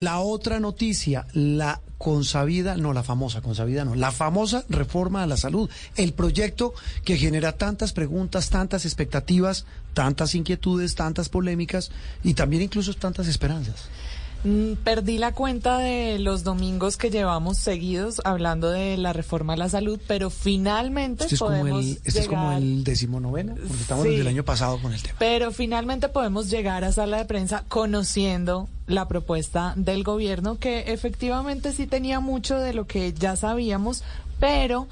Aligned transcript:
La 0.00 0.20
otra 0.20 0.60
noticia, 0.60 1.26
la 1.32 1.80
consabida, 1.98 2.76
no 2.76 2.92
la 2.92 3.02
famosa, 3.02 3.40
consabida 3.40 3.84
no, 3.84 3.96
la 3.96 4.12
famosa 4.12 4.64
reforma 4.68 5.24
a 5.24 5.26
la 5.26 5.36
salud, 5.36 5.68
el 5.96 6.12
proyecto 6.12 6.72
que 7.04 7.16
genera 7.16 7.50
tantas 7.50 7.92
preguntas, 7.92 8.48
tantas 8.48 8.84
expectativas, 8.84 9.66
tantas 9.94 10.36
inquietudes, 10.36 10.94
tantas 10.94 11.28
polémicas 11.28 11.90
y 12.22 12.34
también 12.34 12.62
incluso 12.62 12.94
tantas 12.94 13.26
esperanzas. 13.26 13.88
Mm, 14.44 14.74
Perdí 14.84 15.18
la 15.18 15.32
cuenta 15.32 15.78
de 15.78 16.18
los 16.20 16.44
domingos 16.44 16.96
que 16.96 17.10
llevamos 17.10 17.58
seguidos 17.58 18.22
hablando 18.24 18.70
de 18.70 18.96
la 18.96 19.12
reforma 19.12 19.54
a 19.54 19.56
la 19.56 19.68
salud, 19.68 19.98
pero 20.06 20.30
finalmente 20.30 21.24
Este 21.24 21.34
es 21.34 21.38
como 21.40 21.50
podemos 21.58 21.84
el, 21.84 21.98
este 22.04 22.20
es 22.20 22.28
como 22.28 22.42
llegar- 22.50 22.62
el 22.62 22.84
decimonoveno, 22.84 23.54
porque 23.56 23.74
estamos 23.82 24.04
Sí. 24.04 24.10
desde 24.10 24.20
el 24.22 24.28
año 24.28 24.44
pasado 24.44 24.80
con 24.80 24.92
el 24.92 25.02
tema. 25.02 25.16
Pero 25.18 25.50
finalmente 25.50 26.08
podemos 26.08 26.48
llegar 26.50 26.84
a 26.84 26.92
sala 26.92 27.16
de 27.18 27.24
prensa 27.24 27.64
conociendo 27.68 28.68
la 28.86 29.08
propuesta 29.08 29.72
del 29.76 30.04
gobierno 30.04 30.58
que 30.58 30.92
efectivamente 30.92 31.72
sí 31.72 31.86
tenía 31.86 32.20
mucho 32.20 32.58
de 32.58 32.74
lo 32.74 32.86
que 32.86 33.12
ya 33.12 33.34
sabíamos, 33.36 34.04
pero 34.38 34.86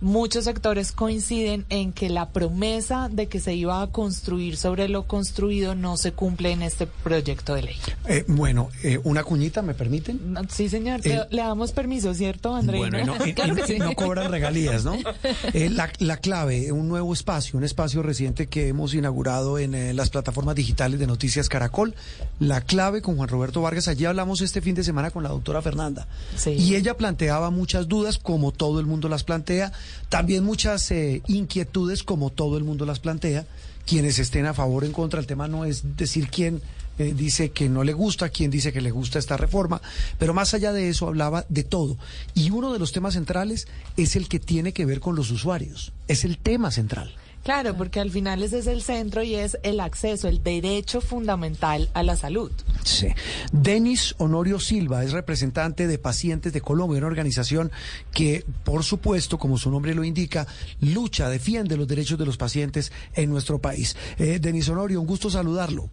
muchos 0.00 0.44
sectores 0.44 0.92
coinciden 0.92 1.64
en 1.70 1.92
que 1.92 2.08
la 2.08 2.28
promesa 2.30 3.08
de 3.10 3.26
que 3.26 3.40
se 3.40 3.54
iba 3.54 3.82
a 3.82 3.86
construir 3.88 4.56
sobre 4.56 4.88
lo 4.88 5.06
construido 5.06 5.74
no 5.74 5.96
se 5.96 6.12
cumple 6.12 6.52
en 6.52 6.62
este 6.62 6.86
proyecto 6.86 7.54
de 7.54 7.62
ley. 7.62 7.76
Eh, 8.06 8.24
bueno, 8.28 8.68
eh, 8.82 8.98
una 9.04 9.24
cuñita, 9.24 9.62
¿me 9.62 9.74
permiten? 9.74 10.32
No, 10.32 10.42
Sí, 10.48 10.68
señor, 10.68 11.00
El- 11.04 11.26
le, 11.30 11.42
damos 11.42 11.72
permiso, 11.72 12.14
¿cierto, 12.14 12.54
Andreina? 12.54 12.88
Bueno, 12.88 13.14
y 13.16 13.18
no, 13.18 13.26
y- 13.26 13.34
Claro 13.34 13.52
y 13.52 13.56
que 13.56 13.60
no- 13.62 13.66
sí. 13.66 13.74
y 13.74 13.78
no 13.78 13.94
cobran 13.94 14.30
regalías, 14.30 14.84
¿no? 14.84 14.94
Eh, 15.54 15.70
la, 15.70 15.90
la 15.98 16.16
clave, 16.18 16.72
un 16.72 16.88
nuevo 16.88 17.12
espacio, 17.12 17.58
un 17.58 17.64
espacio 17.64 18.02
reciente 18.02 18.46
que 18.46 18.68
hemos 18.68 18.94
inaugurado 18.94 19.58
en 19.58 19.74
eh, 19.74 19.94
las 19.94 20.10
plataformas 20.10 20.54
digitales 20.54 20.98
de 21.00 21.06
Noticias 21.06 21.48
Caracol. 21.48 21.94
La 22.38 22.60
clave 22.60 23.02
con 23.02 23.16
Juan 23.16 23.28
Roberto 23.28 23.62
Vargas. 23.62 23.88
Allí 23.88 24.04
hablamos 24.04 24.40
este 24.40 24.60
fin 24.60 24.74
de 24.74 24.84
semana 24.84 25.10
con 25.10 25.22
la 25.22 25.28
doctora 25.30 25.62
Fernanda. 25.62 26.06
Sí. 26.36 26.50
Y 26.50 26.74
ella 26.76 26.96
planteaba 26.96 27.50
muchas 27.50 27.88
dudas, 27.88 28.18
como 28.18 28.52
todo 28.52 28.80
el 28.80 28.86
mundo 28.86 29.08
las 29.08 29.24
plantea. 29.24 29.72
También 30.08 30.44
muchas 30.44 30.90
eh, 30.90 31.22
inquietudes, 31.28 32.02
como 32.02 32.30
todo 32.30 32.56
el 32.56 32.64
mundo 32.64 32.86
las 32.86 33.00
plantea. 33.00 33.46
Quienes 33.86 34.18
estén 34.18 34.46
a 34.46 34.54
favor 34.54 34.82
o 34.82 34.86
en 34.86 34.92
contra, 34.92 35.20
el 35.20 35.26
tema 35.26 35.48
no 35.48 35.64
es 35.64 35.96
decir 35.96 36.28
quién 36.28 36.60
eh, 36.98 37.14
dice 37.16 37.50
que 37.50 37.68
no 37.68 37.84
le 37.84 37.92
gusta, 37.92 38.28
quién 38.28 38.50
dice 38.50 38.72
que 38.72 38.80
le 38.80 38.90
gusta 38.90 39.18
esta 39.18 39.36
reforma, 39.36 39.80
pero 40.18 40.34
más 40.34 40.52
allá 40.52 40.72
de 40.72 40.88
eso 40.88 41.06
hablaba 41.06 41.46
de 41.48 41.62
todo. 41.62 41.96
Y 42.34 42.50
uno 42.50 42.72
de 42.72 42.80
los 42.80 42.92
temas 42.92 43.14
centrales 43.14 43.68
es 43.96 44.16
el 44.16 44.28
que 44.28 44.40
tiene 44.40 44.72
que 44.72 44.84
ver 44.84 44.98
con 45.00 45.14
los 45.14 45.30
usuarios, 45.30 45.92
es 46.08 46.24
el 46.24 46.38
tema 46.38 46.70
central. 46.72 47.14
Claro, 47.44 47.74
porque 47.76 48.00
al 48.00 48.10
final 48.10 48.42
ese 48.42 48.58
es 48.58 48.66
el 48.66 48.82
centro 48.82 49.22
y 49.22 49.34
es 49.34 49.58
el 49.62 49.80
acceso, 49.80 50.28
el 50.28 50.42
derecho 50.42 51.00
fundamental 51.00 51.88
a 51.94 52.02
la 52.02 52.16
salud. 52.16 52.50
Sí. 52.84 53.08
Denis 53.52 54.14
Honorio 54.18 54.60
Silva 54.60 55.02
es 55.02 55.12
representante 55.12 55.86
de 55.86 55.98
Pacientes 55.98 56.52
de 56.52 56.60
Colombia, 56.60 56.98
una 56.98 57.06
organización 57.06 57.70
que, 58.12 58.44
por 58.64 58.84
supuesto, 58.84 59.38
como 59.38 59.56
su 59.56 59.70
nombre 59.70 59.94
lo 59.94 60.04
indica, 60.04 60.46
lucha, 60.80 61.28
defiende 61.28 61.76
los 61.76 61.88
derechos 61.88 62.18
de 62.18 62.26
los 62.26 62.36
pacientes 62.36 62.92
en 63.14 63.30
nuestro 63.30 63.58
país. 63.58 63.96
Eh, 64.18 64.38
Denis 64.40 64.68
Honorio, 64.68 65.00
un 65.00 65.06
gusto 65.06 65.30
saludarlo. 65.30 65.88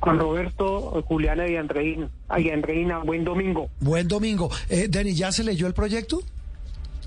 Con 0.00 0.18
Roberto, 0.18 1.04
Juliana 1.06 1.48
y 1.48 1.56
Andreina. 1.56 2.08
Ay, 2.28 2.50
Andreina, 2.50 2.98
buen 2.98 3.24
domingo. 3.24 3.68
Buen 3.80 4.08
domingo. 4.08 4.50
Eh, 4.68 4.86
Denis, 4.88 5.18
¿ya 5.18 5.32
se 5.32 5.44
leyó 5.44 5.66
el 5.66 5.74
proyecto? 5.74 6.22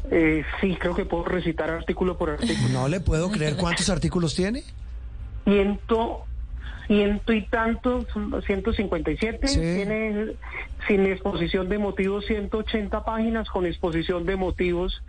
Eh, 0.10 0.44
sí, 0.60 0.76
creo 0.80 0.96
que 0.96 1.06
puedo 1.06 1.26
recitar 1.26 1.70
artículo 1.70 2.18
por 2.18 2.32
artículo. 2.32 2.70
No 2.70 2.88
le 2.88 3.00
puedo 3.00 3.30
creer 3.30 3.56
cuántos 3.56 3.90
artículos 3.90 4.36
tiene. 4.36 4.64
Ciento, 5.44 6.26
ciento 6.88 7.34
y 7.34 7.46
tantos, 7.46 8.08
157. 8.46 9.48
Sí. 9.48 9.60
Tiene 9.60 10.34
sin 10.88 11.06
exposición 11.06 11.70
de 11.70 11.78
motivos 11.78 12.26
180 12.26 13.04
páginas, 13.04 13.50
con 13.50 13.66
exposición 13.66 14.26
de 14.26 14.36
motivos 14.36 15.02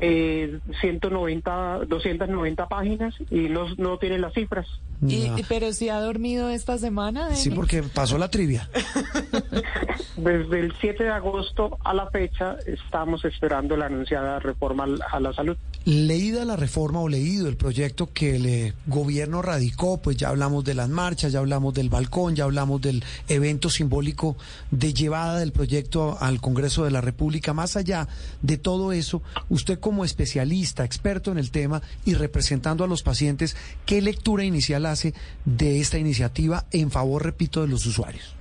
eh, 0.00 0.58
190, 0.80 1.84
290 1.86 2.68
páginas 2.68 3.14
y 3.30 3.48
no, 3.48 3.74
no 3.76 3.98
tiene 3.98 4.18
las 4.18 4.32
cifras. 4.34 4.66
Y, 5.06 5.28
No. 5.28 5.38
y- 5.38 5.42
pero 5.48 5.72
si 5.72 5.88
ha 5.90 6.00
dormido 6.00 6.48
esta 6.50 6.78
semana, 6.78 7.34
Sí, 7.34 7.50
porque 7.50 7.82
pasó 7.82 8.16
la 8.18 8.28
trivia. 8.30 8.68
Desde 10.16 10.60
el 10.60 10.72
7 10.80 11.04
de 11.04 11.10
agosto 11.10 11.78
a 11.84 11.92
la 11.92 12.10
fecha 12.10 12.56
estamos 12.66 13.24
esperando 13.26 13.76
la 13.76 13.86
anunciada 13.86 14.38
reforma 14.38 14.86
a 15.12 15.20
la 15.20 15.32
salud. 15.34 15.56
Leída 15.84 16.44
la 16.44 16.56
reforma 16.56 17.00
o 17.00 17.08
leído 17.08 17.48
el 17.48 17.56
proyecto 17.56 18.08
que 18.12 18.36
el 18.36 18.46
eh, 18.46 18.72
gobierno 18.86 19.42
radicó, 19.42 20.00
pues 20.00 20.16
ya 20.16 20.30
hablamos 20.30 20.64
de 20.64 20.74
las 20.74 20.88
marchas, 20.88 21.32
ya 21.32 21.38
hablamos 21.40 21.74
del 21.74 21.90
balcón, 21.90 22.34
ya 22.34 22.44
hablamos 22.44 22.80
del 22.80 23.04
evento 23.28 23.68
simbólico 23.68 24.36
de 24.70 24.94
llevada 24.94 25.38
del 25.38 25.52
proyecto 25.52 26.16
al 26.18 26.40
Congreso 26.40 26.84
de 26.84 26.90
la 26.90 27.02
República. 27.02 27.52
Más 27.52 27.76
allá 27.76 28.08
de 28.42 28.56
todo 28.56 28.92
eso, 28.92 29.22
usted 29.50 29.78
como 29.86 30.04
especialista, 30.04 30.84
experto 30.84 31.30
en 31.30 31.38
el 31.38 31.52
tema 31.52 31.80
y 32.04 32.14
representando 32.14 32.82
a 32.82 32.88
los 32.88 33.04
pacientes, 33.04 33.56
¿qué 33.86 34.02
lectura 34.02 34.42
inicial 34.42 34.84
hace 34.84 35.14
de 35.44 35.78
esta 35.78 35.96
iniciativa 35.96 36.64
en 36.72 36.90
favor, 36.90 37.22
repito, 37.24 37.62
de 37.62 37.68
los 37.68 37.86
usuarios? 37.86 38.34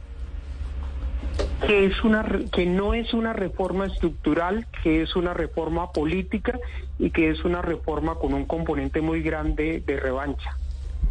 que 1.67 1.85
es 1.85 2.03
una 2.03 2.25
que 2.51 2.65
no 2.65 2.95
es 2.95 3.13
una 3.13 3.31
reforma 3.33 3.85
estructural, 3.85 4.65
que 4.81 5.03
es 5.03 5.15
una 5.15 5.35
reforma 5.35 5.91
política 5.91 6.57
y 6.97 7.11
que 7.11 7.29
es 7.29 7.45
una 7.45 7.61
reforma 7.61 8.15
con 8.15 8.33
un 8.33 8.45
componente 8.45 9.01
muy 9.01 9.21
grande 9.21 9.83
de 9.85 9.99
revancha. 9.99 10.57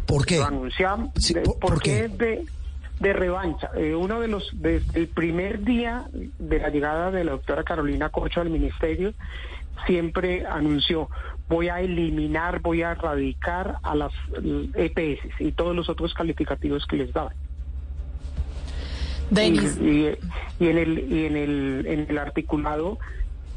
¿Por 0.05 0.25
qué? 0.25 0.39
Lo 0.39 0.47
anunciamos 0.47 1.11
Sí, 1.15 1.33
¿por- 1.61 1.81
qué? 1.81 2.05
es 2.05 2.17
de 2.17 2.45
de 2.99 3.13
revancha. 3.13 3.69
Eh, 3.77 3.93
uno 3.95 4.19
de 4.19 4.27
los 4.27 4.49
desde 4.53 4.99
el 4.99 5.07
primer 5.07 5.63
día 5.63 6.07
de 6.39 6.59
la 6.59 6.69
llegada 6.69 7.11
de 7.11 7.23
la 7.23 7.31
doctora 7.31 7.63
Carolina 7.63 8.09
Corcho 8.09 8.41
al 8.41 8.49
ministerio 8.49 9.13
siempre 9.85 10.45
anunció 10.45 11.09
voy 11.47 11.69
a 11.69 11.79
eliminar, 11.79 12.59
voy 12.61 12.81
a 12.81 12.91
erradicar 12.91 13.77
a 13.83 13.93
las 13.95 14.11
EPS 14.73 15.29
y 15.39 15.51
todos 15.51 15.75
los 15.75 15.89
otros 15.89 16.13
calificativos 16.13 16.85
que 16.87 16.95
les 16.97 17.13
daban. 17.13 17.33
Y- 19.81 20.17
y 20.59 20.67
en 20.67 20.77
el 20.77 20.99
y 21.11 21.25
en 21.25 21.35
el 21.37 21.85
en 21.87 22.05
el 22.09 22.17
articulado 22.17 22.99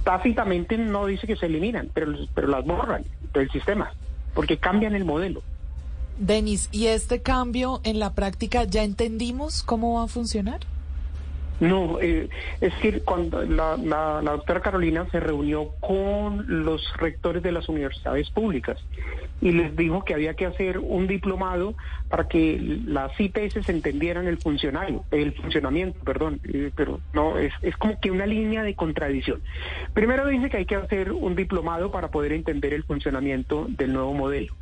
tácitamente 0.04 0.78
no 0.78 1.06
dice 1.06 1.26
que 1.26 1.36
se 1.36 1.46
eliminan, 1.46 1.90
pero 1.92 2.12
pero 2.34 2.48
las 2.48 2.64
borran 2.64 3.04
del 3.32 3.50
sistema 3.50 3.92
porque 4.34 4.56
cambian 4.58 4.94
el 4.94 5.04
modelo. 5.04 5.42
Denis, 6.18 6.68
¿y 6.72 6.86
este 6.86 7.22
cambio 7.22 7.80
en 7.84 7.98
la 8.00 8.12
práctica 8.14 8.64
ya 8.64 8.82
entendimos 8.82 9.62
cómo 9.62 9.94
va 9.94 10.04
a 10.04 10.08
funcionar? 10.08 10.60
No, 11.60 11.98
eh, 12.00 12.28
es 12.60 12.74
que 12.74 13.00
cuando 13.00 13.44
la, 13.44 13.76
la, 13.76 14.22
la 14.22 14.32
doctora 14.32 14.60
Carolina 14.60 15.06
se 15.10 15.18
reunió 15.18 15.70
con 15.80 16.44
los 16.64 16.92
rectores 16.96 17.42
de 17.42 17.52
las 17.52 17.68
universidades 17.68 18.30
públicas 18.30 18.78
y 19.40 19.52
les 19.52 19.76
dijo 19.76 20.04
que 20.04 20.14
había 20.14 20.34
que 20.34 20.46
hacer 20.46 20.78
un 20.78 21.06
diplomado 21.06 21.74
para 22.08 22.26
que 22.28 22.58
las 22.86 23.18
IPS 23.18 23.68
entendieran 23.68 24.26
el 24.26 24.38
funcionario, 24.38 25.04
el 25.10 25.32
funcionamiento, 25.32 25.98
perdón, 26.04 26.40
eh, 26.44 26.70
pero 26.74 27.00
no, 27.12 27.38
es, 27.38 27.52
como 27.78 28.00
que 28.00 28.10
una 28.10 28.26
línea 28.26 28.62
de 28.62 28.74
contradicción. 28.74 29.40
Primero 29.92 30.26
dice 30.26 30.48
que 30.48 30.58
hay 30.58 30.66
que 30.66 30.76
hacer 30.76 31.12
un 31.12 31.34
diplomado 31.34 31.90
para 31.90 32.08
poder 32.08 32.32
entender 32.32 32.72
el 32.72 32.84
funcionamiento 32.84 33.66
del 33.68 33.92
nuevo 33.92 34.14
modelo. 34.14 34.54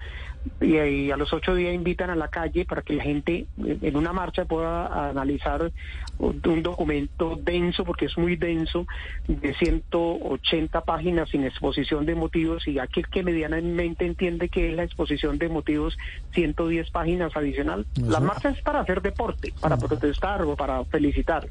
Y, 0.61 0.77
ahí 0.77 1.11
a 1.11 1.17
los 1.17 1.33
ocho 1.33 1.55
días 1.55 1.75
invitan 1.75 2.11
a 2.11 2.15
la 2.15 2.29
calle 2.29 2.65
para 2.65 2.83
que 2.83 2.95
la 2.95 3.03
gente 3.03 3.47
eh, 3.65 3.79
en 3.83 3.97
una 3.97 4.13
marcha 4.13 4.45
pueda 4.45 5.11
analizar 5.11 5.73
un 6.19 6.63
documento 6.63 7.39
denso, 7.43 7.85
porque 7.85 8.07
es 8.07 8.17
muy 8.17 8.37
denso, 8.37 8.87
de 9.29 9.55
180 9.55 10.81
páginas 10.83 11.29
sin 11.29 11.45
exposición 11.45 12.07
de 12.07 12.15
motivos 12.15 12.67
y 12.67 12.79
aquel 12.79 13.07
que 13.09 13.23
medianamente 13.23 14.07
entiende 14.07 14.49
que 14.49 14.71
es 14.71 14.77
la 14.77 14.85
exposición 14.85 15.39
de 15.39 15.49
motivos 15.49 15.99
110 16.33 16.91
páginas 16.91 17.36
adicional. 17.37 17.87
Eso- 17.97 18.07
La 18.11 18.21
marcha 18.21 18.49
es 18.51 18.61
para 18.63 18.81
hacer 18.81 19.03
deporte, 19.03 19.53
para 19.61 19.77
protestar 19.77 20.43
o 20.43 20.57
para 20.57 20.85
felicitar, 20.87 21.49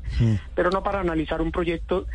pero 0.55 0.69
no 0.69 0.83
para 0.83 0.99
analizar 1.01 1.41
un 1.41 1.51
proyecto. 1.51 2.05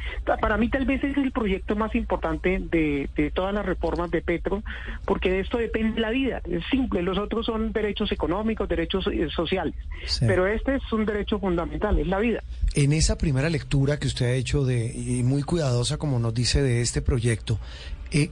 Para 0.40 0.56
mí 0.56 0.68
tal 0.68 0.84
vez 0.86 1.02
es 1.04 1.16
el 1.16 1.32
proyecto 1.32 1.76
más 1.76 1.94
importante 1.94 2.58
de, 2.70 3.08
de 3.16 3.30
todas 3.30 3.54
las 3.54 3.64
reformas 3.66 4.10
de 4.10 4.22
Petro, 4.22 4.62
porque 5.04 5.30
de 5.30 5.40
esto 5.40 5.58
depende 5.58 6.00
la 6.00 6.10
vida. 6.10 6.40
Es 6.44 6.62
simple, 6.70 7.02
los 7.02 7.18
otros 7.18 7.46
son 7.46 7.72
derechos 7.72 8.12
económicos, 8.12 8.68
derechos 8.68 9.06
eh, 9.06 9.28
sociales, 9.34 9.74
Sí. 10.06 10.24
pero 10.26 10.46
este 10.46 10.76
es 10.76 10.92
un 10.92 11.06
derecho 11.06 11.38
fundamental, 11.38 11.98
es 11.98 12.06
la 12.06 12.18
vida. 12.18 12.42
En 12.74 12.92
esa 12.92 13.16
primera 13.18 13.48
lectura 13.50 13.98
que 13.98 14.06
usted 14.06 14.26
ha 14.26 14.32
hecho 14.32 14.64
de 14.64 14.86
y 14.94 15.22
muy 15.22 15.42
cuidadosa, 15.42 15.96
como 15.98 16.18
nos 16.18 16.34
dice, 16.34 16.62
de 16.62 16.80
este 16.82 17.02
proyecto, 17.02 17.58
eh, 18.12 18.30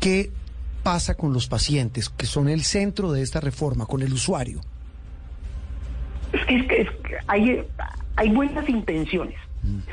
¿qué 0.00 0.30
pasa 0.82 1.14
con 1.14 1.32
los 1.32 1.46
pacientes 1.46 2.08
que 2.08 2.26
son 2.26 2.48
el 2.48 2.62
centro 2.62 3.12
de 3.12 3.22
esta 3.22 3.40
reforma, 3.40 3.86
con 3.86 4.02
el 4.02 4.12
usuario? 4.12 4.60
Es 6.32 6.44
que, 6.46 6.56
es 6.56 6.66
que- 6.66 6.80
es 6.82 6.90
que 6.90 7.16
hay, 7.26 7.62
hay 8.16 8.28
buenas 8.30 8.68
intenciones. 8.68 9.36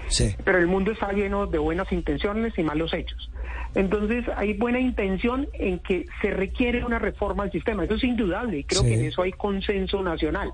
Sí. 0.08 0.34
pero 0.46 0.60
el 0.60 0.68
mundo 0.68 0.94
está 0.94 1.12
lleno 1.12 1.46
de 1.46 1.58
buenas 1.58 1.92
intenciones 1.92 2.58
y 2.58 2.64
malos 2.64 2.94
hechos. 2.94 3.30
Entonces 3.76 4.24
hay 4.38 4.54
buena 4.54 4.80
intención 4.80 5.46
en 5.54 5.80
que 5.80 6.06
se 6.22 6.32
requiere 6.32 6.86
una 6.86 7.00
reforma 7.00 7.44
al 7.44 7.52
sistema, 7.52 7.84
eso 7.84 7.96
es 7.96 8.04
indudable 8.06 8.60
y 8.60 8.64
creo 8.64 8.82
Sí. 8.84 8.88
que 8.88 8.94
en 8.96 9.06
eso 9.08 9.24
hay 9.24 9.34
consenso 9.34 10.02
nacional. 10.02 10.54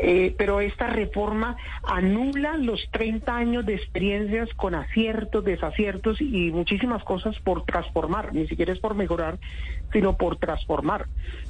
Eh, 0.00 0.34
pero 0.38 0.60
esta 0.60 0.86
reforma 0.86 1.56
anula 1.82 2.56
los 2.56 2.80
30 2.92 3.36
años 3.36 3.66
de 3.66 3.74
experiencias 3.74 4.48
con 4.54 4.74
aciertos, 4.74 5.44
desaciertos 5.44 6.20
y 6.20 6.52
muchísimas 6.52 7.02
cosas 7.02 7.36
por 7.40 7.64
transformar, 7.64 8.32
ni 8.32 8.46
siquiera 8.46 8.72
es 8.72 8.78
por 8.78 8.94
mejorar, 8.94 9.38
sino 9.92 10.16
por 10.16 10.36
transformar. 10.36 11.06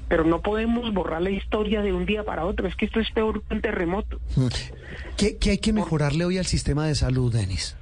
Pero 0.09 0.25
no 0.25 0.41
podemos 0.41 0.93
borrar 0.95 1.21
la 1.21 1.31
historia 1.31 1.83
de 1.83 1.93
un 1.93 2.07
día 2.07 2.25
para 2.25 2.47
otro, 2.47 2.67
es 2.67 2.75
que 2.75 2.87
esto 2.87 3.01
es 3.01 3.11
peor 3.11 3.43
que 3.43 3.55
un 3.55 3.61
terremoto. 3.61 4.19
¿Qué, 5.19 5.37
qué 5.37 5.51
hay 5.51 5.59
que 5.59 5.75
mejorarle 5.75 6.25
hoy 6.25 6.39
al 6.39 6.47
sistema 6.47 6.87
de 6.87 6.95
salud, 6.95 7.33
Denis? 7.33 7.77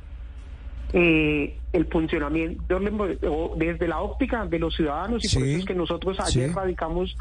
Eh, 0.92 1.56
el 1.76 1.86
funcionamiento 1.86 2.80
desde 3.56 3.88
la 3.88 4.00
óptica 4.00 4.46
de 4.46 4.58
los 4.58 4.74
ciudadanos 4.74 5.24
y 5.24 5.34
por 5.34 5.46
eso 5.46 5.58
es 5.58 5.64
que 5.64 5.74
nosotros 5.74 6.18
ayer 6.20 6.52
radicamos, 6.52 7.16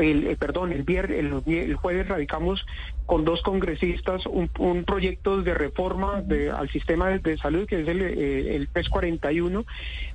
el, 0.00 0.28
eh, 0.28 0.36
perdón, 0.36 0.72
el, 0.72 0.82
viernes, 0.82 1.18
el, 1.46 1.74
jueves 1.76 2.08
radicamos 2.08 2.64
con 3.06 3.24
dos 3.24 3.42
congresistas 3.42 4.24
un, 4.26 4.48
proyecto 4.84 5.42
de 5.42 5.54
reforma 5.54 6.22
de, 6.22 6.50
al 6.50 6.70
sistema 6.70 7.08
de, 7.10 7.36
salud 7.38 7.66
que 7.66 7.82
es 7.82 7.88
el, 7.88 8.00
eh, 8.00 8.56
el 8.56 8.68
PES 8.68 8.88
41 8.88 9.64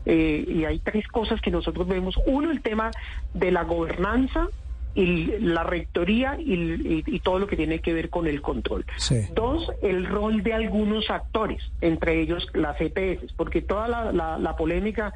eh, 0.06 0.46
y 0.48 0.66
hay 0.66 0.80
tres 0.80 1.08
cosas 1.08 1.40
que 1.42 1.52
nosotros 1.52 1.88
vemos. 1.88 2.16
Uno, 2.26 2.52
el 2.52 2.62
tema 2.62 2.92
de 3.34 3.52
la 3.52 3.64
gobernanza 3.64 4.48
y 4.96 5.40
la 5.40 5.64
rectoría 5.64 6.38
y, 6.40 7.20
todo 7.24 7.40
lo 7.40 7.48
que 7.48 7.56
tiene 7.56 7.80
que 7.80 7.94
ver 7.94 8.10
con 8.10 8.28
el 8.28 8.42
control. 8.42 8.86
Dos, 9.34 9.72
el 9.82 10.06
rol 10.06 10.44
de 10.44 10.54
algunos 10.54 11.10
actores, 11.10 11.64
entre 11.82 12.22
ellos 12.22 12.48
las 12.54 12.80
EPS, 12.80 13.34
porque 13.36 13.62
toda 13.62 13.88
la, 13.88 14.38
la 14.38 14.56
polémica 14.56 15.14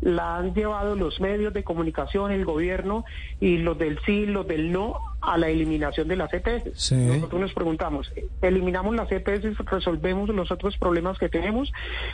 la 0.00 0.36
han 0.36 0.54
llevado 0.54 0.94
los 0.94 1.20
medios 1.20 1.52
de 1.52 1.64
comunicación, 1.64 2.32
el 2.32 2.44
gobierno 2.44 3.04
y 3.40 3.58
los 3.58 3.78
del 3.78 3.98
sí, 4.04 4.26
los 4.26 4.46
del 4.46 4.72
no 4.72 4.96
a 5.20 5.36
la 5.36 5.48
eliminación 5.48 6.08
de 6.08 6.16
las 6.16 6.32
EPS. 6.32 6.92
Nosotros 6.92 7.40
nos 7.40 7.52
preguntamos, 7.52 8.10
¿eliminamos 8.40 8.94
las 8.94 9.10
EPS, 9.12 9.58
resolvemos 9.66 10.30
los 10.30 10.50
otros 10.50 10.76
problemas 10.78 11.18
que 11.18 11.28
tenemos? 11.28 11.70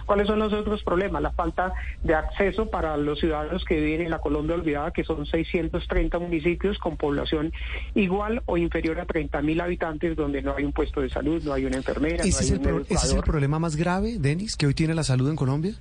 ¿Cuáles 0.07 0.27
son 0.27 0.41
los 0.41 0.53
otros 0.53 0.83
problemas? 0.83 1.23
La 1.23 1.31
falta 1.31 1.73
de 2.03 2.15
acceso 2.15 2.69
para 2.69 2.97
los 2.97 3.21
ciudadanos 3.21 3.65
que 3.65 3.81
viven 3.81 4.03
en 4.03 4.11
la 4.11 4.19
Colombia 4.19 4.57
Olvidada, 4.57 4.91
que 4.91 5.05
son 5.05 5.25
630 5.25 6.19
municipios 6.19 6.79
con 6.79 6.97
población 6.97 7.53
igual 7.95 8.43
o 8.47 8.57
inferior 8.57 8.99
a 8.99 9.07
30 9.07 9.41
mil 9.43 9.61
habitantes, 9.61 10.17
donde 10.17 10.43
no 10.43 10.57
hay 10.57 10.65
un 10.65 10.73
puesto 10.73 11.01
de 11.01 11.09
salud, 11.09 11.43
no 11.45 11.53
hay 11.53 11.65
una 11.65 11.77
enfermera. 11.77 12.25
¿Ese, 12.25 12.29
es, 12.29 12.51
el 12.51 12.87
¿ese 12.89 12.95
es 12.95 13.13
el 13.13 13.23
problema 13.23 13.59
más 13.59 13.77
grave, 13.77 14.17
Denis, 14.19 14.57
que 14.57 14.67
hoy 14.67 14.75
tiene 14.75 14.95
la 14.95 15.05
salud 15.05 15.31
en 15.31 15.37
Colombia? 15.37 15.75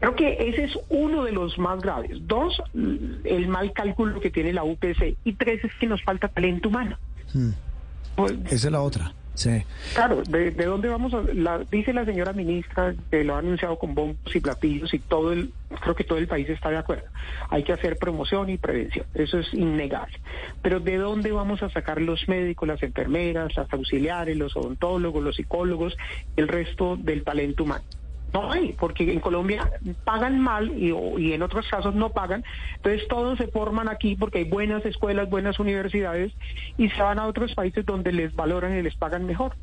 Creo 0.00 0.14
que 0.16 0.36
ese 0.48 0.64
es 0.64 0.78
uno 0.88 1.24
de 1.24 1.32
los 1.32 1.58
más 1.58 1.80
graves. 1.80 2.18
Dos, 2.26 2.62
el 2.74 3.48
mal 3.48 3.72
cálculo 3.72 4.20
que 4.20 4.30
tiene 4.30 4.52
la 4.52 4.64
UPC. 4.64 5.16
Y 5.24 5.32
tres, 5.34 5.64
es 5.64 5.72
que 5.80 5.86
nos 5.86 6.02
falta 6.02 6.28
talento 6.28 6.68
humano. 6.68 6.98
Hmm. 7.32 7.50
Pues, 8.16 8.32
Esa 8.46 8.66
es 8.66 8.72
la 8.72 8.82
otra. 8.82 9.12
Sí. 9.34 9.64
Claro, 9.94 10.22
¿de, 10.22 10.52
dónde 10.52 10.88
vamos 10.88 11.12
a...? 11.12 11.22
La, 11.34 11.58
dice 11.58 11.92
la 11.92 12.04
señora 12.04 12.32
ministra 12.32 12.94
que 13.10 13.24
lo 13.24 13.34
ha 13.34 13.38
anunciado 13.38 13.78
con 13.78 13.94
bombos 13.94 14.34
y 14.34 14.40
platillos 14.40 14.94
y 14.94 15.00
todo 15.00 15.32
el... 15.32 15.52
Creo 15.80 15.96
que 15.96 16.04
todo 16.04 16.18
el 16.18 16.28
país 16.28 16.48
está 16.48 16.70
de 16.70 16.76
acuerdo. 16.76 17.06
Hay 17.50 17.64
que 17.64 17.72
hacer 17.72 17.96
promoción 17.98 18.48
y 18.48 18.58
prevención. 18.58 19.06
Eso 19.12 19.40
es 19.40 19.52
innegable. 19.52 20.20
Pero 20.62 20.78
¿de 20.78 20.98
dónde 20.98 21.32
vamos 21.32 21.64
a 21.64 21.70
sacar 21.70 22.00
los 22.00 22.28
médicos, 22.28 22.68
las 22.68 22.82
enfermeras, 22.84 23.56
las 23.56 23.72
auxiliares, 23.72 24.36
los 24.36 24.56
odontólogos, 24.56 25.22
los 25.22 25.34
psicólogos, 25.34 25.96
el 26.36 26.46
resto 26.46 26.96
del 26.96 27.24
talento 27.24 27.64
humano? 27.64 27.84
No 28.34 28.50
hay, 28.52 28.72
porque 28.72 29.12
en 29.12 29.20
Colombia 29.20 29.70
pagan 30.02 30.40
mal 30.40 30.72
y, 30.76 31.32
en 31.32 31.42
otros 31.42 31.68
casos 31.68 31.94
no 31.94 32.10
pagan. 32.10 32.44
Entonces 32.76 33.06
todos 33.06 33.38
se 33.38 33.46
forman 33.46 33.88
aquí 33.88 34.16
porque 34.16 34.38
hay 34.38 34.44
buenas 34.44 34.84
escuelas, 34.84 35.30
buenas 35.30 35.60
universidades 35.60 36.32
y 36.76 36.88
se 36.90 37.00
van 37.00 37.20
a 37.20 37.28
otros 37.28 37.54
países 37.54 37.86
donde 37.86 38.10
les 38.10 38.34
valoran 38.34 38.76
y 38.76 38.82
les 38.82 38.96
pagan 38.96 39.24
mejor. 39.24 39.54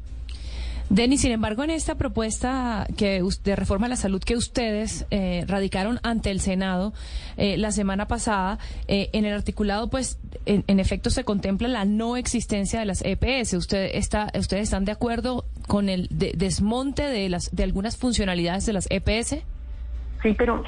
Denis, 0.92 1.22
sin 1.22 1.32
embargo, 1.32 1.64
en 1.64 1.70
esta 1.70 1.96
propuesta 1.96 2.86
que 2.98 3.24
de 3.46 3.56
reforma 3.56 3.86
a 3.86 3.90
la 3.90 3.96
salud 3.96 4.22
que 4.22 4.36
ustedes 4.36 5.08
eh, 5.10 5.46
radicaron 5.48 6.02
ante 6.04 6.32
el 6.32 6.42
Senado 6.42 6.92
eh, 7.38 7.56
la 7.56 7.72
semana 7.72 8.10
pasada, 8.10 8.60
eh, 8.90 9.10
en 9.14 9.24
el 9.24 9.34
articulado, 9.34 9.90
pues, 9.90 10.20
en, 10.46 10.80
efecto, 10.82 11.10
se 11.10 11.24
contempla 11.24 11.70
la 11.70 11.86
no 11.86 12.18
existencia 12.18 12.78
de 12.78 12.86
las 12.86 13.02
EPS. 13.06 13.54
Usted 13.54 13.92
está, 13.94 14.34
¿Ustedes 14.38 14.64
están 14.64 14.84
de 14.84 14.92
acuerdo 14.92 15.46
con 15.66 15.88
el 15.88 16.10
desmonte 16.10 17.04
de, 17.04 17.30
las, 17.30 17.56
de 17.56 17.64
algunas 17.64 17.96
funcionalidades 17.96 18.66
de 18.66 18.74
las 18.74 18.88
EPS? 18.90 19.38
Sí, 20.22 20.36
pero 20.38 20.62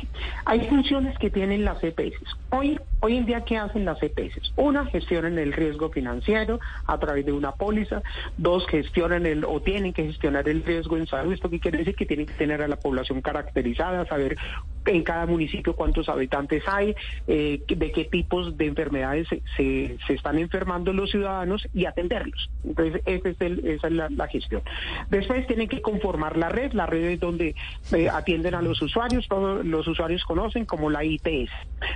hay 0.45 0.61
funciones 0.69 1.17
que 1.19 1.31
tienen 1.31 1.65
las 1.65 1.83
EPS. 1.83 2.15
Hoy, 2.49 2.79
hoy 3.03 3.17
en 3.17 3.25
día, 3.25 3.41
¿qué 3.41 3.57
hacen 3.57 3.83
las 3.83 4.01
EPS? 4.01 4.53
Una, 4.55 4.85
gestionan 4.85 5.37
el 5.37 5.51
riesgo 5.51 5.89
financiero 5.89 6.61
a 6.87 6.97
través 6.97 7.25
de 7.25 7.33
una 7.33 7.51
póliza. 7.51 8.01
Dos, 8.37 8.65
gestionan 8.67 9.25
el 9.25 9.43
o 9.43 9.61
tienen 9.61 9.91
que 9.91 10.05
gestionar 10.05 10.47
el 10.47 10.63
riesgo 10.63 10.95
en 10.95 11.05
salud. 11.05 11.33
¿Esto 11.33 11.49
qué 11.49 11.59
quiere 11.59 11.79
decir? 11.79 11.95
Que 11.95 12.05
tienen 12.05 12.27
que 12.27 12.33
tener 12.33 12.61
a 12.61 12.67
la 12.69 12.77
población 12.77 13.21
caracterizada, 13.21 14.05
saber 14.05 14.37
en 14.85 15.03
cada 15.03 15.25
municipio 15.25 15.75
cuántos 15.75 16.07
habitantes 16.09 16.63
hay, 16.67 16.95
eh, 17.27 17.61
de 17.67 17.91
qué 17.91 18.05
tipos 18.05 18.57
de 18.57 18.67
enfermedades 18.67 19.27
se, 19.27 19.97
se, 20.07 20.13
están 20.13 20.37
enfermando 20.37 20.93
los 20.93 21.11
ciudadanos 21.11 21.67
y 21.73 21.85
atenderlos. 21.85 22.49
Entonces, 22.63 23.01
esa 23.05 23.29
es, 23.29 23.41
esa 23.41 23.87
es 23.87 23.93
la, 23.93 24.27
gestión. 24.27 24.61
Después 25.09 25.45
tienen 25.47 25.67
que 25.67 25.81
conformar 25.81 26.37
la 26.37 26.49
red. 26.49 26.71
La 26.73 26.85
red 26.85 27.03
es 27.03 27.19
donde 27.19 27.55
eh, 27.91 28.09
atienden 28.09 28.55
a 28.55 28.61
los 28.61 28.81
usuarios 28.81 29.27
los 29.63 29.87
usuarios 29.87 30.23
conocen 30.23 30.65
como 30.65 30.89
la 30.89 31.03
IPS. 31.03 31.51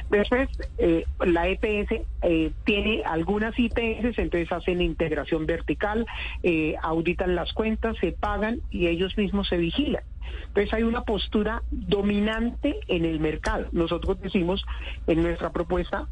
Después, 0.09 0.49
eh, 0.77 0.96
la 1.19 1.47
EPS 1.47 2.01
eh, 2.21 2.51
tiene 2.65 3.03
algunas 3.05 3.57
IPS, 3.57 4.17
entonces 4.17 4.51
hacen 4.51 4.81
integración 4.81 5.45
vertical, 5.45 6.05
eh, 6.43 6.75
auditan 6.81 7.35
las 7.35 7.53
cuentas, 7.53 7.95
se 7.99 8.11
pagan 8.11 8.61
y 8.69 8.87
ellos 8.87 9.17
mismos 9.17 9.47
se 9.47 9.57
vigilan. 9.57 10.03
Entonces 10.47 10.73
hay 10.73 10.83
una 10.83 11.01
postura 11.01 11.61
dominante 11.71 12.77
en 12.87 13.05
el 13.05 13.19
mercado. 13.19 13.67
Nosotros 13.71 14.19
decimos 14.21 14.65
en 15.07 15.21
nuestra 15.21 15.51
propuesta, 15.51 16.07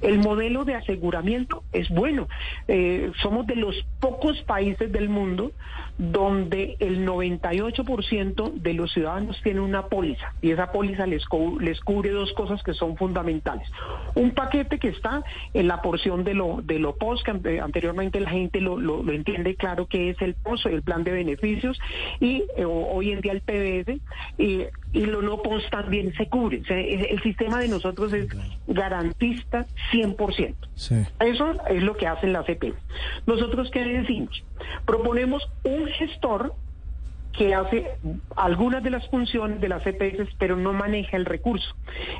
el 0.00 0.18
modelo 0.18 0.64
de 0.64 0.74
aseguramiento 0.74 1.62
es 1.72 1.88
bueno. 1.88 2.28
somos 3.22 3.46
de 3.46 3.56
los 3.56 3.74
pocos 4.00 4.40
países 4.42 4.90
del 4.92 5.08
mundo 5.08 5.52
donde 5.98 6.76
el 6.78 7.06
98% 7.06 8.52
de 8.54 8.74
los 8.74 8.92
ciudadanos 8.92 9.40
tienen 9.42 9.62
una 9.62 9.86
póliza 9.86 10.32
y 10.40 10.52
esa 10.52 10.70
póliza 10.70 11.06
les, 11.06 11.24
les 11.60 11.80
cubre 11.80 12.10
dos 12.10 12.32
cosas 12.34 12.62
que 12.62 12.72
son 12.72 12.96
fundamentales. 12.96 13.68
Un 14.14 14.30
paquete 14.30 14.78
que 14.78 14.88
está 14.88 15.22
en 15.54 15.66
la 15.66 15.82
porción 15.82 16.24
de 16.24 16.34
lo, 16.34 16.60
de 16.62 16.78
lo 16.78 16.96
POS, 16.96 17.22
que 17.24 17.60
anteriormente 17.60 18.20
la 18.20 18.30
gente 18.30 18.60
lo, 18.60 18.78
lo, 18.78 19.10
entiende 19.12 19.56
claro 19.56 19.86
que 19.86 20.10
es 20.10 20.22
el 20.22 20.34
POS, 20.34 20.66
el 20.66 20.82
plan 20.82 21.04
de 21.04 21.12
beneficios, 21.12 21.78
y 22.20 22.44
eh, 22.56 22.64
hoy 22.64 23.10
en 23.10 23.20
día 23.20 23.32
el 23.32 23.37
PBS, 23.40 24.00
y, 24.38 24.64
y 24.92 25.06
lo 25.06 25.22
no 25.22 25.42
POS 25.42 25.68
también 25.70 26.12
se 26.14 26.28
cubre. 26.28 26.62
el 26.68 27.22
sistema 27.22 27.58
de 27.60 27.68
nosotros 27.68 28.12
es 28.12 28.28
garantista 28.66 29.66
100%. 29.92 30.54
Eso 31.20 31.54
es 31.68 31.82
lo 31.82 31.96
que 31.96 32.06
hacen 32.06 32.32
las 32.32 32.48
EP. 32.48 32.74
Nosotros, 33.26 33.70
¿qué 33.70 33.84
decimos? 33.84 34.42
Proponemos 34.84 35.48
un 35.64 35.86
gestor 35.86 36.54
que 37.38 37.54
hace 37.54 37.86
algunas 38.36 38.82
de 38.82 38.90
las 38.90 39.08
funciones 39.08 39.60
de 39.60 39.68
las 39.68 39.86
EPS, 39.86 40.28
pero 40.38 40.56
no 40.56 40.72
maneja 40.72 41.16
el 41.16 41.24
recurso. 41.24 41.74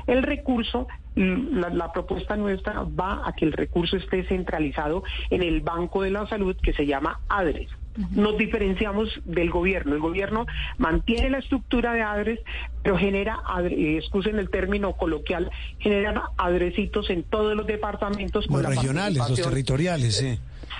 El 0.07 0.23
recurso, 0.23 0.87
la, 1.15 1.91
propuesta 1.91 2.37
nuestra 2.37 2.83
va 2.83 3.27
a 3.27 3.33
que 3.33 3.43
el 3.45 3.51
recurso 3.51 3.97
esté 3.97 4.23
centralizado 4.23 5.03
en 5.29 5.43
el 5.43 5.59
Banco 5.59 6.03
de 6.03 6.11
la 6.11 6.25
Salud 6.27 6.55
que 6.55 6.71
se 6.73 6.85
llama 6.85 7.19
ADRES. 7.27 7.69
Nos 8.11 8.37
diferenciamos 8.37 9.09
del 9.25 9.49
gobierno. 9.49 9.93
El 9.93 9.99
gobierno 9.99 10.45
mantiene 10.77 11.29
la 11.29 11.39
estructura 11.39 11.93
de 11.93 12.01
ADRES, 12.01 12.39
pero 12.83 12.97
genera, 12.97 13.39
eh, 13.63 13.97
excusen 13.97 14.39
el 14.39 14.49
término 14.49 14.93
coloquial, 14.93 15.49
genera 15.79 16.29
adresitos 16.37 17.09
en 17.09 17.23
todos 17.23 17.55
los 17.55 17.67
departamentos. 17.67 18.47
Los 18.47 18.65
regionales, 18.65 19.17
los 19.29 19.41
territoriales, 19.41 20.15
sí. 20.15 20.39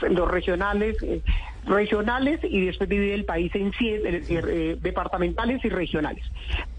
Los 0.09 0.29
regionales. 0.29 1.01
Eh, 1.03 1.21
regionales 1.65 2.39
y 2.43 2.65
después 2.65 2.89
divide 2.89 3.13
el 3.13 3.25
país 3.25 3.53
en 3.53 3.71
siete, 3.77 4.23
eh, 4.29 4.77
departamentales 4.81 5.63
y 5.63 5.69
regionales 5.69 6.23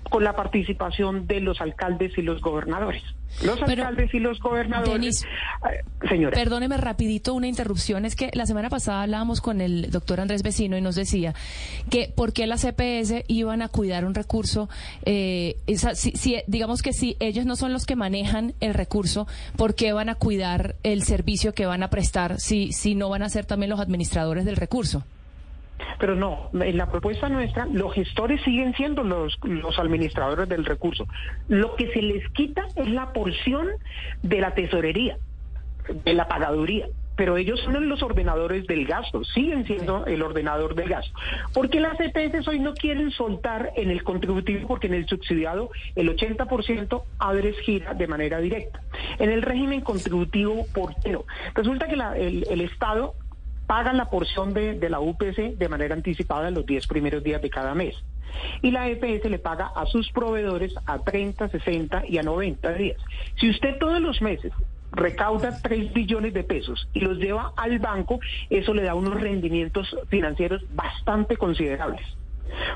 con 0.09 0.25
la 0.25 0.35
participación 0.35 1.27
de 1.27 1.41
los 1.41 1.61
alcaldes 1.61 2.17
y 2.19 2.23
los 2.23 2.41
gobernadores. 2.41 3.03
Los 3.45 3.63
alcaldes 3.63 4.13
y 4.13 4.19
los 4.19 4.41
gobernadores. 4.41 5.25
Eh, 5.25 6.09
señora. 6.09 6.37
Perdóneme 6.37 6.77
rapidito 6.77 7.33
una 7.33 7.47
interrupción. 7.47 8.05
Es 8.05 8.17
que 8.17 8.31
la 8.35 8.45
semana 8.45 8.69
pasada 8.69 9.03
hablábamos 9.03 9.41
con 9.41 9.61
el 9.61 9.91
doctor 9.91 10.21
Andrés 10.21 10.43
Vecino 10.43 10.77
y 10.77 10.81
nos 10.81 10.97
decía 10.97 11.35
que 11.91 12.13
por 12.15 12.33
qué 12.33 12.47
las 12.47 12.63
CPS 12.63 13.25
iban 13.29 13.63
a 13.63 13.69
cuidar 13.69 14.05
un 14.05 14.15
recurso. 14.15 14.69
Eh, 15.05 15.57
si, 15.95 16.37
digamos 16.49 16.83
que 16.83 16.93
si 16.93 17.17
ellos 17.21 17.47
no 17.47 17.57
son 17.57 17.73
los 17.73 17.87
que 17.87 17.97
manejan 17.97 18.53
el 18.61 18.75
recurso, 18.75 19.27
¿por 19.57 19.75
qué 19.75 19.93
van 19.93 20.09
a 20.09 20.17
cuidar 20.17 20.75
el 20.83 21.05
servicio 21.05 21.55
que 21.55 21.67
van 21.67 21.83
a 21.83 21.89
prestar 21.89 22.41
si, 22.41 22.73
si 22.73 22.95
no 22.95 23.09
van 23.09 23.23
a 23.23 23.29
ser 23.29 23.47
también 23.47 23.71
los 23.71 23.81
administradores 23.81 24.45
del 24.45 24.57
recurso? 24.57 25.05
Pero 25.99 26.15
no, 26.15 26.51
en 26.53 26.77
la 26.77 26.91
propuesta 26.91 27.29
nuestra, 27.29 27.67
los 27.67 27.93
gestores 27.95 28.43
siguen 28.43 28.75
siendo 28.75 29.03
los, 29.03 29.39
los 29.43 29.79
administradores 29.79 30.49
del 30.49 30.65
recurso. 30.65 31.07
Lo 31.49 31.77
que 31.77 31.93
se 31.93 32.03
les 32.03 32.29
quita 32.31 32.67
es 32.77 32.89
la 32.89 33.13
porción 33.13 33.69
de 34.23 34.41
la 34.41 34.55
tesorería, 34.55 35.19
de 36.05 36.15
la 36.15 36.29
pagaduría 36.29 36.87
pero 37.21 37.37
ellos 37.37 37.61
son 37.61 37.87
los 37.87 38.03
ordenadores 38.03 38.67
del 38.67 38.87
gasto, 38.87 39.23
siguen 39.25 39.67
siendo 39.67 40.07
el 40.07 40.23
ordenador 40.23 40.75
del 40.75 40.89
gasto. 40.89 41.13
Porque 41.53 41.79
las 41.79 42.01
EPS 42.01 42.49
hoy 42.49 42.61
no 42.61 42.73
quieren 42.73 43.11
soltar 43.11 43.75
en 43.77 43.91
el 43.91 44.03
contributivo 44.05 44.67
porque 44.67 44.87
en 44.87 44.95
el 44.95 45.07
subsidiado 45.07 45.69
el 45.97 46.09
80% 46.17 47.03
Adres 47.19 47.59
gira 47.59 47.93
de 47.93 48.07
manera 48.07 48.41
directa. 48.41 48.81
En 49.19 49.29
el 49.29 49.43
régimen 49.43 49.83
contributivo, 49.83 50.65
¿por 50.73 50.95
qué 51.03 51.11
no? 51.11 51.27
Resulta 51.55 51.89
que 51.89 51.95
el, 51.95 52.61
Estado 52.63 53.13
paga 53.71 53.93
la 53.93 54.07
porción 54.07 54.53
de, 54.53 54.75
de 54.75 54.91
la 54.91 54.99
UPC 54.99 55.57
de 55.57 55.69
manera 55.69 55.95
anticipada 55.95 56.49
en 56.49 56.55
los 56.55 56.67
10 56.67 56.89
primeros 56.89 57.23
días 57.23 57.41
de 57.41 57.51
cada 57.51 57.73
mes 57.73 57.95
y 58.63 58.73
la 58.73 58.89
EPS 58.89 59.31
le 59.31 59.39
paga 59.39 59.71
a 59.77 59.87
sus 59.87 60.11
proveedores 60.11 60.75
a 60.87 60.99
30, 60.99 61.49
60 61.51 62.03
y 62.09 62.19
a 62.19 62.25
90 62.25 62.73
días. 62.73 63.01
Si 63.39 63.49
usted 63.49 63.79
todos 63.79 64.01
los 64.01 64.21
meses 64.23 64.53
recauda 64.91 65.57
3 65.63 65.93
billones 65.93 66.35
de 66.35 66.43
pesos 66.43 66.89
y 66.95 66.99
los 66.99 67.19
lleva 67.19 67.53
al 67.57 67.79
banco, 67.79 68.19
eso 68.51 68.75
le 68.75 68.83
da 68.83 68.97
unos 68.97 69.21
rendimientos 69.21 69.97
financieros 70.09 70.65
bastante 70.75 71.37
considerables. 71.37 72.05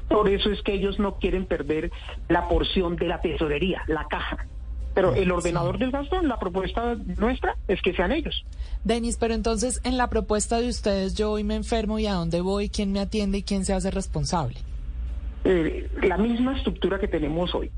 Por 0.06 0.28
eso 0.28 0.52
es 0.52 0.62
que 0.62 0.74
ellos 0.74 1.00
no 1.00 1.16
quieren 1.16 1.46
perder 1.46 1.90
la 2.28 2.46
porción 2.46 2.94
de 2.94 3.08
la 3.08 3.20
tesorería, 3.20 3.82
la 3.88 4.06
caja. 4.06 4.46
Pero 4.94 5.14
el 5.14 5.30
ordenador 5.30 5.78
del 5.78 5.90
gasto, 5.90 6.22
la 6.22 6.38
propuesta 6.38 6.96
nuestra 7.18 7.56
es 7.66 7.82
que 7.82 7.92
sean 7.94 8.12
ellos. 8.12 8.44
Denis, 8.84 9.16
pero 9.18 9.34
entonces 9.34 9.80
en 9.84 9.96
la 9.96 10.08
propuesta 10.08 10.60
de 10.60 10.68
ustedes 10.68 11.14
yo 11.14 11.32
hoy 11.32 11.42
me 11.44 11.56
enfermo 11.56 11.98
y 11.98 12.06
a 12.06 12.14
dónde 12.14 12.40
voy, 12.40 12.68
quién 12.68 12.92
me 12.92 13.00
atiende 13.00 13.38
y 13.38 13.42
quién 13.42 13.64
se 13.64 13.72
hace 13.72 13.90
responsable. 13.90 14.56
Eh, 15.44 15.90
la 16.02 16.16
misma 16.16 16.56
estructura 16.56 16.98
que 16.98 17.08
tenemos 17.08 17.54
hoy. 17.54 17.70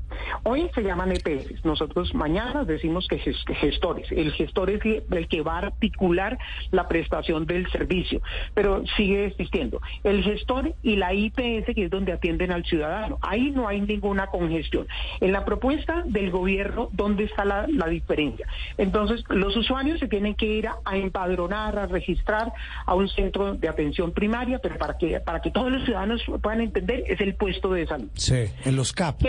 Hoy 0.43 0.69
se 0.73 0.83
llaman 0.83 1.11
EPS. 1.11 1.63
Nosotros 1.65 2.13
mañana 2.13 2.63
decimos 2.63 3.07
que 3.07 3.19
gestores. 3.19 4.11
El 4.11 4.31
gestor 4.33 4.69
es 4.69 4.81
el 4.85 5.27
que 5.27 5.41
va 5.41 5.55
a 5.55 5.67
articular 5.67 6.37
la 6.71 6.87
prestación 6.87 7.45
del 7.45 7.69
servicio, 7.71 8.21
pero 8.53 8.83
sigue 8.95 9.25
existiendo. 9.25 9.81
El 10.03 10.23
gestor 10.23 10.73
y 10.83 10.95
la 10.95 11.13
IPS, 11.13 11.73
que 11.75 11.85
es 11.85 11.89
donde 11.89 12.13
atienden 12.13 12.51
al 12.51 12.65
ciudadano. 12.65 13.17
Ahí 13.21 13.51
no 13.51 13.67
hay 13.67 13.81
ninguna 13.81 14.27
congestión. 14.27 14.87
En 15.19 15.31
la 15.31 15.45
propuesta 15.45 16.03
del 16.05 16.31
gobierno, 16.31 16.89
¿dónde 16.93 17.25
está 17.25 17.45
la, 17.45 17.67
diferencia? 17.87 18.47
Entonces, 18.77 19.23
los 19.29 19.55
usuarios 19.55 19.99
se 19.99 20.07
tienen 20.07 20.35
que 20.35 20.45
ir 20.45 20.67
a, 20.67 20.97
empadronar, 20.97 21.77
a 21.79 21.87
registrar 21.87 22.51
a 22.85 22.95
un 22.95 23.07
centro 23.09 23.55
de 23.55 23.69
atención 23.69 24.11
primaria, 24.11 24.59
pero 24.59 24.77
para 24.77 24.97
que, 24.97 25.19
para 25.19 25.41
que 25.41 25.51
todos 25.51 25.71
los 25.71 25.85
ciudadanos 25.85 26.21
puedan 26.41 26.61
entender, 26.61 27.03
es 27.07 27.19
el 27.21 27.35
puesto 27.35 27.71
de 27.71 27.87
salud. 27.87 28.09
Sí, 28.13 28.45
en 28.65 28.75
los 28.75 28.93
CAP. 28.93 29.21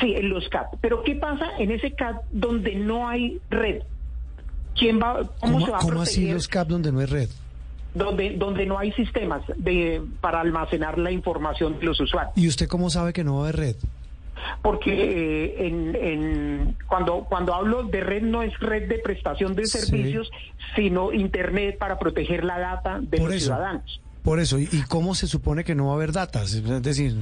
Sí, 0.00 0.14
en 0.14 0.28
los 0.28 0.48
CAP. 0.48 0.74
Pero 0.80 1.02
¿qué 1.02 1.14
pasa 1.14 1.46
en 1.58 1.70
ese 1.70 1.92
CAP 1.92 2.22
donde 2.30 2.74
no 2.74 3.08
hay 3.08 3.40
red? 3.50 3.82
¿Quién 4.74 5.00
va, 5.00 5.22
cómo, 5.40 5.64
se 5.64 5.70
va 5.70 5.78
a 5.78 5.80
¿Cómo 5.80 6.02
así 6.02 6.32
los 6.32 6.48
CAP 6.48 6.68
donde 6.68 6.92
no 6.92 7.00
hay 7.00 7.06
red? 7.06 7.28
Donde, 7.94 8.36
donde 8.36 8.64
no 8.64 8.78
hay 8.78 8.92
sistemas 8.92 9.42
de, 9.56 10.02
para 10.20 10.40
almacenar 10.40 10.98
la 10.98 11.10
información 11.10 11.78
de 11.78 11.84
los 11.84 12.00
usuarios. 12.00 12.32
¿Y 12.36 12.48
usted 12.48 12.66
cómo 12.66 12.88
sabe 12.88 13.12
que 13.12 13.22
no 13.22 13.34
va 13.34 13.40
a 13.40 13.42
haber 13.48 13.56
red? 13.56 13.76
porque 14.60 14.92
eh, 14.92 15.66
en, 15.66 16.76
cuando, 16.88 17.26
cuando 17.28 17.54
hablo 17.54 17.84
de 17.84 18.00
red 18.00 18.22
no 18.22 18.42
es 18.42 18.58
red 18.60 18.88
de 18.88 18.98
prestación 18.98 19.54
de 19.54 19.66
servicios, 19.66 20.30
sino 20.76 21.12
Internet 21.12 21.78
para 21.78 21.98
proteger 21.98 22.44
la 22.44 22.58
data 22.58 22.98
de 23.00 23.18
los 23.18 23.42
ciudadanos. 23.42 24.00
Por 24.22 24.38
eso, 24.38 24.58
¿y, 24.58 24.68
cómo 24.88 25.14
se 25.16 25.26
supone 25.26 25.64
que 25.64 25.74
no 25.74 25.86
va 25.86 25.92
a 25.92 25.94
haber 25.96 26.12
datas? 26.12 26.54
Es 26.54 26.82
decir, 26.82 27.16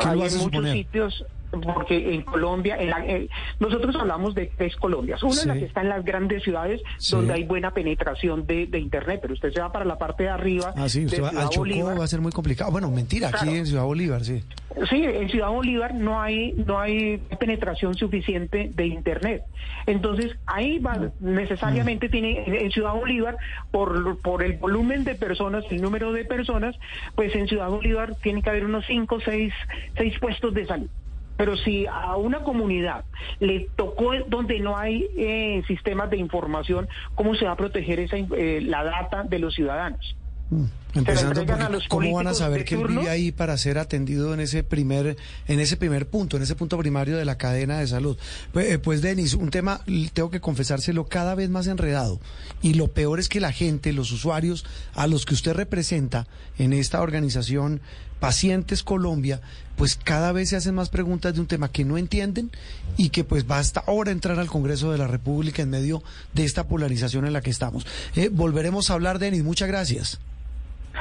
¿qué 0.00 0.08
Hay 0.08 0.18
muchos 0.18 0.70
sitios 0.70 1.24
porque 1.60 2.14
en 2.14 2.22
Colombia, 2.22 2.76
en 2.78 3.28
nosotros 3.58 3.94
hablamos 3.96 4.34
de 4.34 4.50
tres 4.56 4.76
Colombias. 4.76 5.22
Una 5.22 5.32
es 5.32 5.46
la 5.46 5.54
que 5.54 5.64
está 5.64 5.80
en 5.82 5.88
las 5.88 6.04
grandes 6.04 6.42
ciudades 6.42 6.80
donde 7.10 7.34
hay 7.34 7.44
buena 7.44 7.72
penetración 7.72 8.46
de, 8.46 8.76
Internet, 8.76 9.20
pero 9.22 9.34
usted 9.34 9.52
se 9.52 9.60
va 9.60 9.72
para 9.72 9.84
la 9.84 9.96
parte 9.96 10.24
de 10.24 10.28
arriba. 10.28 10.72
Ah, 10.76 10.88
sí, 10.88 11.06
usted 11.06 11.22
va 11.22 11.30
al 11.30 11.48
Chocó 11.48 11.94
va 11.98 12.04
a 12.04 12.08
ser 12.08 12.20
muy 12.20 12.32
complicado. 12.32 12.70
Bueno, 12.70 12.90
mentira, 12.90 13.28
aquí 13.28 13.48
en 13.48 13.66
Ciudad 13.66 13.84
Bolívar, 13.84 14.22
sí. 14.22 14.42
Sí, 14.90 15.02
en 15.02 15.30
Ciudad 15.30 15.48
Bolívar 15.48 15.94
no 15.94 16.20
hay 16.20 16.52
no 16.52 16.78
hay 16.78 17.18
penetración 17.40 17.94
suficiente 17.94 18.70
de 18.74 18.86
Internet. 18.86 19.42
Entonces, 19.86 20.36
ahí 20.46 20.78
va, 20.78 21.10
necesariamente 21.20 22.08
tiene, 22.08 22.44
en 22.46 22.70
Ciudad 22.70 22.92
Bolívar, 22.94 23.36
por, 23.70 24.18
por 24.20 24.42
el 24.42 24.54
volumen 24.58 25.04
de 25.04 25.14
personas, 25.14 25.64
el 25.70 25.80
número 25.80 26.12
de 26.12 26.24
personas, 26.24 26.76
pues 27.14 27.34
en 27.34 27.48
Ciudad 27.48 27.68
Bolívar 27.68 28.16
tiene 28.16 28.42
que 28.42 28.50
haber 28.50 28.64
unos 28.64 28.84
cinco, 28.86 29.18
seis, 29.24 29.52
seis 29.96 30.18
puestos 30.18 30.52
de 30.54 30.66
salud. 30.66 30.88
Pero 31.36 31.56
si 31.56 31.86
a 31.86 32.16
una 32.16 32.40
comunidad 32.40 33.04
le 33.40 33.68
tocó 33.76 34.12
donde 34.28 34.58
no 34.60 34.76
hay 34.76 35.06
eh, 35.16 35.62
sistemas 35.66 36.10
de 36.10 36.16
información, 36.16 36.88
¿cómo 37.14 37.34
se 37.34 37.44
va 37.44 37.52
a 37.52 37.56
proteger 37.56 38.00
esa, 38.00 38.16
eh, 38.16 38.60
la 38.62 38.84
data 38.84 39.22
de 39.22 39.38
los 39.38 39.54
ciudadanos? 39.54 40.16
Mm. 40.50 40.64
Empezando 40.94 41.44
¿cómo 41.88 42.14
van 42.14 42.28
a 42.28 42.34
saber 42.34 42.64
que 42.64 42.76
él 42.76 42.86
vive 42.86 43.10
ahí 43.10 43.30
para 43.32 43.58
ser 43.58 43.78
atendido 43.78 44.32
en 44.32 44.40
ese 44.40 44.62
primer 44.62 45.16
en 45.46 45.60
ese 45.60 45.76
primer 45.76 46.08
punto, 46.08 46.36
en 46.36 46.42
ese 46.42 46.54
punto 46.54 46.78
primario 46.78 47.18
de 47.18 47.24
la 47.24 47.36
cadena 47.36 47.80
de 47.80 47.86
salud? 47.86 48.16
Pues, 48.52 48.70
eh, 48.70 48.78
pues 48.78 49.02
Denis, 49.02 49.34
un 49.34 49.50
tema, 49.50 49.82
tengo 50.14 50.30
que 50.30 50.40
confesárselo, 50.40 51.04
cada 51.06 51.34
vez 51.34 51.50
más 51.50 51.66
enredado. 51.66 52.20
Y 52.62 52.74
lo 52.74 52.88
peor 52.88 53.20
es 53.20 53.28
que 53.28 53.40
la 53.40 53.52
gente, 53.52 53.92
los 53.92 54.10
usuarios 54.12 54.64
a 54.94 55.06
los 55.06 55.26
que 55.26 55.34
usted 55.34 55.52
representa 55.52 56.26
en 56.58 56.72
esta 56.72 57.02
organización, 57.02 57.82
Pacientes 58.20 58.82
Colombia, 58.82 59.40
pues 59.76 59.96
cada 59.96 60.32
vez 60.32 60.50
se 60.50 60.56
hacen 60.56 60.74
más 60.74 60.88
preguntas 60.88 61.34
de 61.34 61.40
un 61.40 61.46
tema 61.46 61.70
que 61.70 61.84
no 61.84 61.98
entienden 61.98 62.50
y 62.96 63.10
que 63.10 63.24
pues 63.24 63.46
basta 63.46 63.82
ahora 63.86 64.10
entrar 64.10 64.38
al 64.38 64.48
Congreso 64.48 64.90
de 64.90 64.98
la 64.98 65.06
República 65.06 65.62
en 65.62 65.70
medio 65.70 66.02
de 66.32 66.44
esta 66.44 66.66
polarización 66.66 67.26
en 67.26 67.32
la 67.32 67.40
que 67.40 67.50
estamos. 67.50 67.86
Eh, 68.14 68.30
volveremos 68.32 68.90
a 68.90 68.94
hablar, 68.94 69.18
Denis. 69.18 69.44
Muchas 69.44 69.68
gracias. 69.68 70.20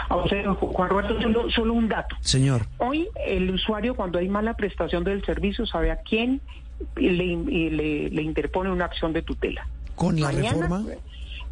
Juan 0.10 0.89
Roberto, 0.89 1.15
solo, 1.51 1.74
un 1.74 1.88
dato. 1.88 2.15
Señor. 2.19 2.67
Hoy 2.79 3.07
el 3.25 3.50
usuario 3.50 3.95
cuando 3.95 4.19
hay 4.19 4.27
mala 4.27 4.55
prestación 4.55 5.03
del 5.03 5.24
servicio 5.25 5.65
sabe 5.65 5.91
a 5.91 5.98
quién 5.98 6.41
le, 6.95 8.10
le, 8.10 8.22
interpone 8.22 8.69
una 8.72 8.86
acción 8.86 9.13
de 9.13 9.22
tutela. 9.22 9.65
¿Con 9.95 10.19
la 10.19 10.31
reforma? 10.31 10.84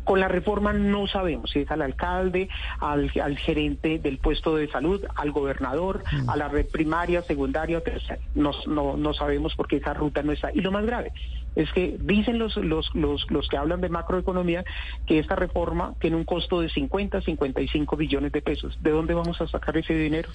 Con 0.03 0.19
la 0.19 0.27
reforma 0.27 0.73
no 0.73 1.07
sabemos 1.07 1.51
si 1.51 1.59
es 1.59 1.71
al 1.71 1.81
alcalde, 1.81 2.49
al, 2.79 3.09
gerente 3.37 3.99
del 3.99 4.17
puesto 4.17 4.55
de 4.55 4.67
salud, 4.69 5.03
al 5.15 5.31
gobernador, 5.31 6.03
mm. 6.11 6.29
a 6.29 6.35
la 6.35 6.47
red 6.47 6.65
primaria, 6.67 7.21
secundaria, 7.21 7.81
tercera. 7.81 8.19
No, 8.35 8.51
no, 8.67 8.97
no 8.97 9.13
sabemos 9.13 9.53
porque 9.55 9.77
esa 9.77 9.93
ruta 9.93 10.23
no 10.23 10.31
está. 10.31 10.51
Y 10.53 10.61
lo 10.61 10.71
más 10.71 10.85
grave 10.85 11.11
es 11.55 11.71
que 11.71 11.97
dicen 11.99 12.39
los, 12.39 12.57
los, 12.57 12.93
los, 12.95 13.29
los 13.29 13.47
que 13.47 13.57
hablan 13.57 13.81
de 13.81 13.89
macroeconomía 13.89 14.63
que 15.05 15.19
esta 15.19 15.35
reforma 15.35 15.93
tiene 15.99 16.15
un 16.15 16.23
costo 16.23 16.61
de 16.61 16.69
50, 16.69 17.21
55 17.21 17.95
billones 17.95 18.31
de 18.31 18.41
pesos. 18.41 18.77
¿De 18.81 18.91
dónde 18.91 19.13
vamos 19.13 19.39
a 19.41 19.47
sacar 19.47 19.77
ese 19.77 19.93
dinero? 19.93 20.29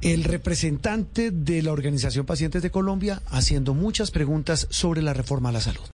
El 0.00 0.24
representante 0.24 1.30
de 1.30 1.62
la 1.62 1.70
Organización 1.70 2.26
Pacientes 2.26 2.60
de 2.62 2.72
Colombia 2.72 3.22
haciendo 3.30 3.72
muchas 3.72 4.10
preguntas 4.10 4.66
sobre 4.70 5.00
la 5.00 5.14
reforma 5.14 5.50
a 5.50 5.52
la 5.52 5.60
salud. 5.60 5.82